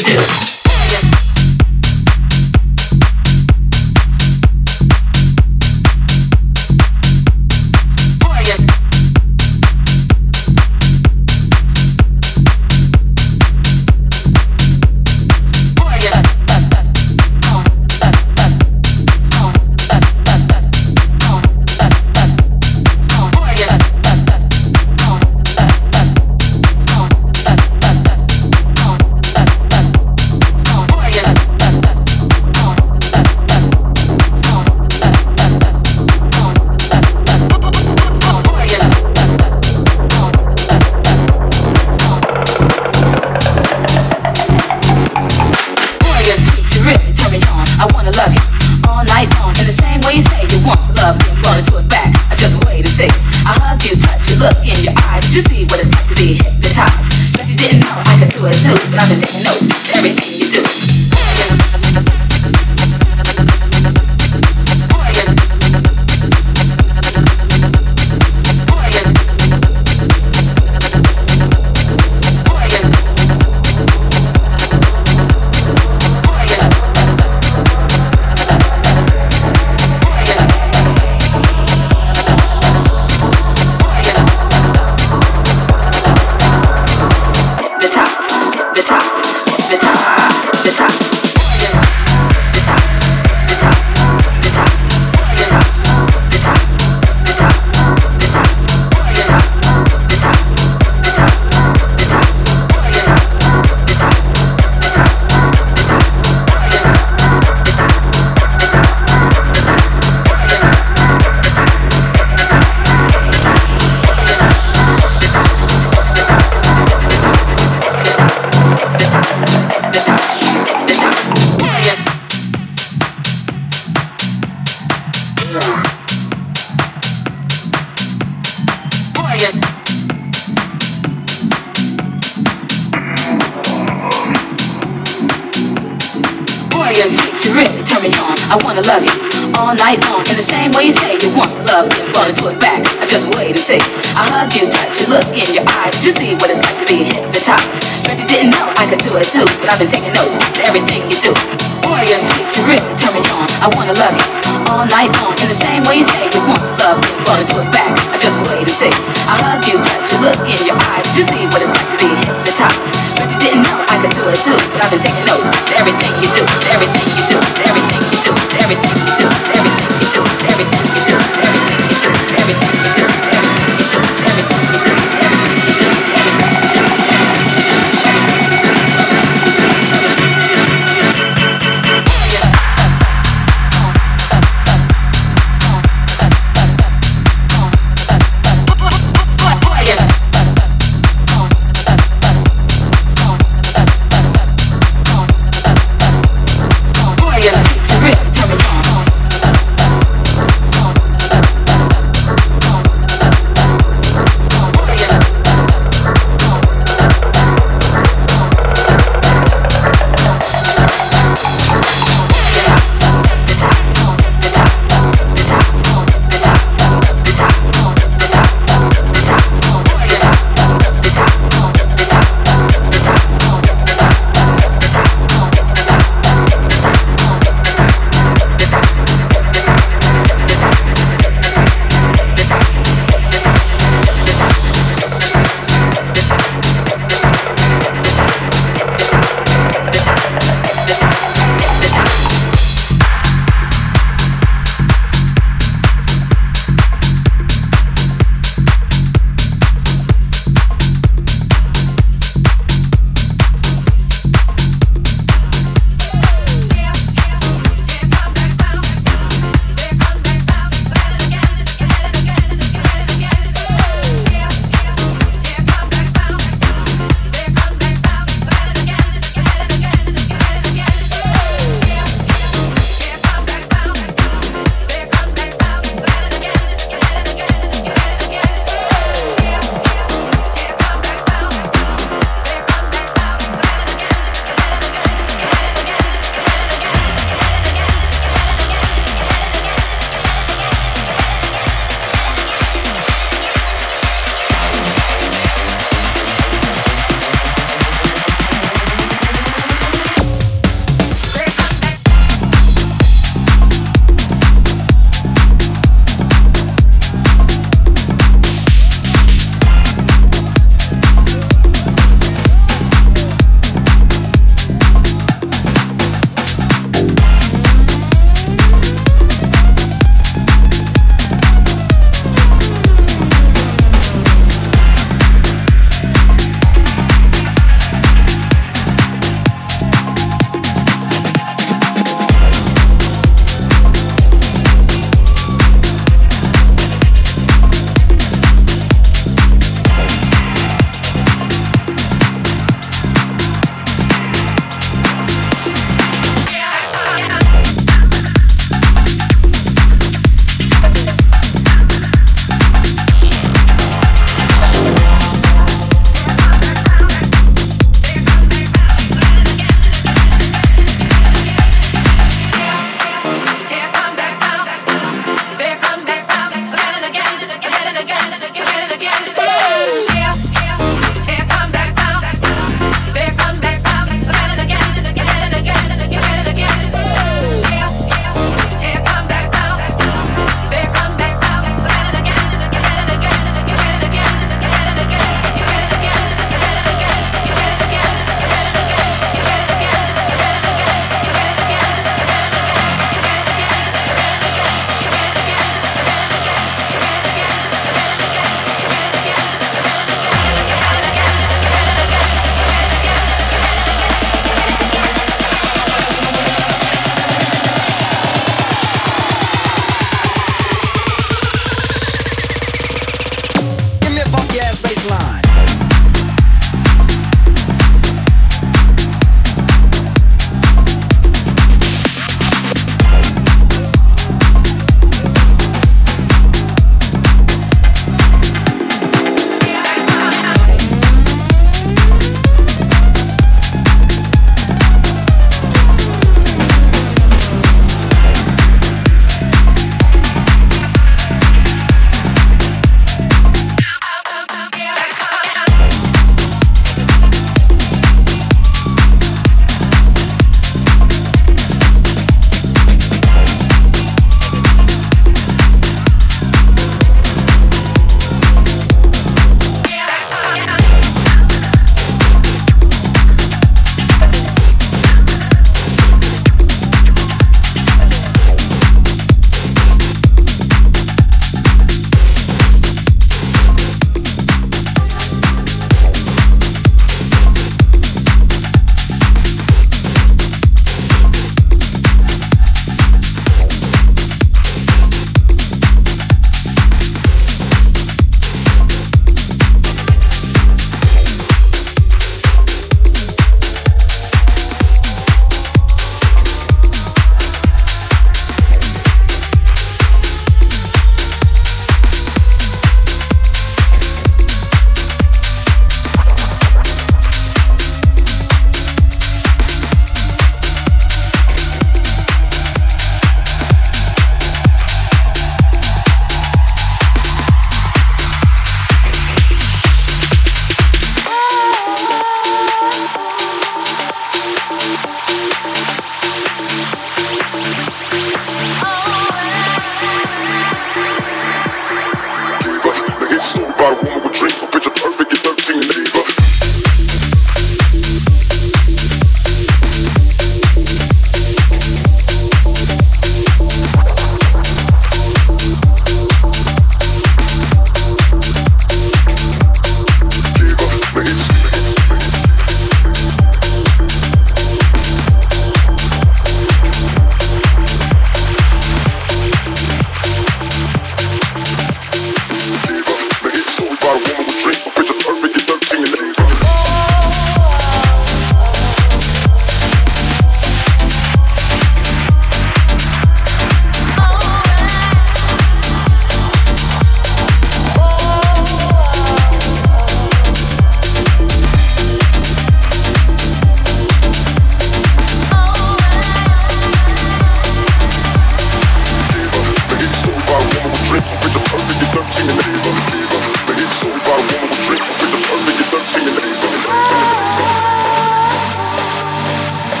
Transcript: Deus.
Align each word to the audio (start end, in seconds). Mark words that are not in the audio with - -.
Deus. 0.00 0.51